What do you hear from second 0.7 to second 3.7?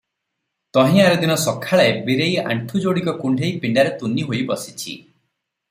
ତହିଁ ଆରଦିନ ସଖାଳେ ବୀରେଇ ଆଣ୍ଠୁ ଯୋଡିକ କୁଣ୍ଢେଇ